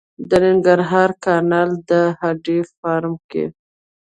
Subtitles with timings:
[0.29, 3.45] د ننګرهار کانال د هډې فارم کې